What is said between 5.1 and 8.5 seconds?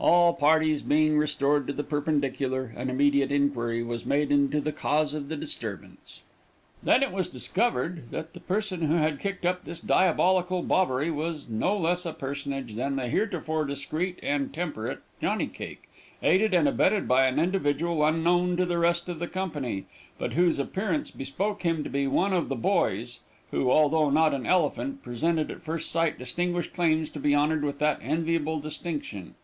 of the disturbance. Then it was discovered that the